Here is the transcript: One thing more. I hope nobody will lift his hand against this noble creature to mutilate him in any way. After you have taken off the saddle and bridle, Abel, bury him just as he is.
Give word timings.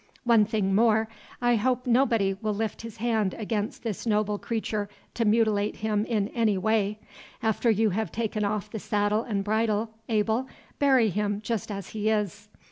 One 0.23 0.45
thing 0.45 0.73
more. 0.73 1.07
I 1.43 1.57
hope 1.57 1.85
nobody 1.85 2.33
will 2.33 2.55
lift 2.55 2.81
his 2.81 2.97
hand 2.97 3.35
against 3.35 3.83
this 3.83 4.07
noble 4.07 4.39
creature 4.39 4.89
to 5.13 5.25
mutilate 5.25 5.75
him 5.75 6.05
in 6.05 6.29
any 6.29 6.57
way. 6.57 6.97
After 7.43 7.69
you 7.69 7.91
have 7.91 8.11
taken 8.11 8.43
off 8.43 8.71
the 8.71 8.79
saddle 8.79 9.21
and 9.21 9.43
bridle, 9.43 9.91
Abel, 10.09 10.47
bury 10.79 11.09
him 11.09 11.39
just 11.43 11.69
as 11.71 11.89
he 11.89 12.09
is. 12.09 12.49